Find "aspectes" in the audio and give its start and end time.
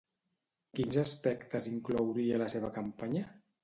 1.03-1.71